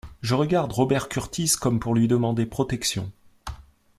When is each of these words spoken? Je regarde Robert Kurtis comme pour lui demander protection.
Je 0.23 0.33
regarde 0.33 0.71
Robert 0.73 1.09
Kurtis 1.09 1.55
comme 1.61 1.79
pour 1.79 1.93
lui 1.93 2.07
demander 2.07 2.47
protection. 2.47 3.11